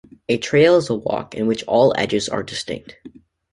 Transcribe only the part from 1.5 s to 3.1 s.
all edges are distinct.